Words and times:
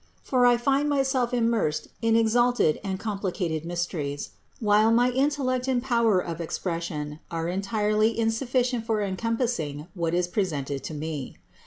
For 0.23 0.47
I 0.47 0.57
find 0.57 0.89
myself 0.89 1.31
immersed 1.31 1.87
in 2.01 2.15
exalted 2.15 2.79
and 2.83 2.99
com 2.99 3.19
plicated 3.19 3.65
mysteries, 3.65 4.31
while 4.59 4.89
my 4.89 5.11
intellect 5.11 5.67
and 5.67 5.79
my 5.79 5.87
power 5.87 6.19
of 6.19 6.41
expression 6.41 7.19
are 7.29 7.47
entirely 7.47 8.17
insufficient 8.17 8.83
for 8.87 9.03
encompassing 9.03 9.85
what 9.93 10.15
is 10.15 10.27
presented 10.27 10.83
to 10.85 10.95
me. 10.95 11.37